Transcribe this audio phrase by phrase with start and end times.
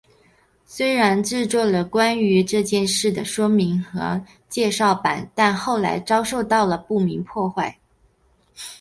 [0.65, 7.77] 虽然制作了关于这件事的说明的介绍板但后来遭到了不明破坏。